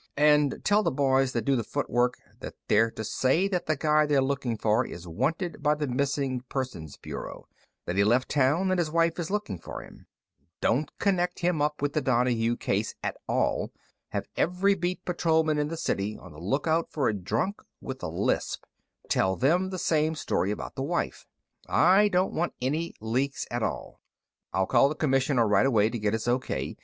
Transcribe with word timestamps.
"And 0.17 0.61
tell 0.65 0.81
the 0.81 0.89
boys 0.89 1.31
that 1.33 1.45
do 1.45 1.55
the 1.55 1.63
footwork 1.63 2.15
that 2.39 2.55
they're 2.67 2.89
to 2.89 3.03
say 3.03 3.47
that 3.47 3.67
the 3.67 3.75
guy 3.75 4.07
they're 4.07 4.19
looking 4.19 4.57
for 4.57 4.83
is 4.83 5.07
wanted 5.07 5.61
by 5.61 5.75
the 5.75 5.85
Missing 5.85 6.41
Persons 6.49 6.97
Bureau 6.97 7.45
that 7.85 7.95
he 7.95 8.03
left 8.03 8.33
home 8.33 8.71
and 8.71 8.79
his 8.79 8.89
wife 8.89 9.19
is 9.19 9.29
looking 9.29 9.59
for 9.59 9.83
him. 9.83 10.07
Don't 10.59 10.89
connect 10.97 11.41
him 11.41 11.61
up 11.61 11.83
with 11.83 11.93
the 11.93 12.01
Donahue 12.01 12.57
case 12.57 12.95
at 13.03 13.15
all. 13.27 13.71
Have 14.09 14.25
every 14.35 14.73
beat 14.73 15.05
patrolman 15.05 15.59
in 15.59 15.67
the 15.67 15.77
city 15.77 16.17
on 16.17 16.31
the 16.31 16.39
lookout 16.39 16.91
for 16.91 17.07
a 17.07 17.13
drunk 17.13 17.61
with 17.79 18.01
a 18.01 18.07
lisp, 18.09 18.63
but 19.03 19.11
tell 19.11 19.35
them 19.35 19.69
the 19.69 19.77
same 19.77 20.15
story 20.15 20.49
about 20.49 20.73
the 20.73 20.81
wife; 20.81 21.27
I 21.69 22.07
don't 22.07 22.33
want 22.33 22.55
any 22.59 22.95
leaks 23.01 23.45
at 23.51 23.61
all. 23.61 24.01
"I'll 24.51 24.65
call 24.65 24.89
the 24.89 24.95
Commissioner 24.95 25.47
right 25.47 25.67
away 25.67 25.91
to 25.91 25.99
get 25.99 26.13
his 26.13 26.27
O.K. 26.27 26.77